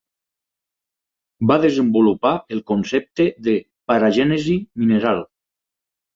Va 1.51 1.57
desenvolupar 1.65 2.31
el 2.57 2.63
concepte 2.73 3.29
de 3.49 3.55
paragènesi 3.93 4.59
mineral. 4.87 5.25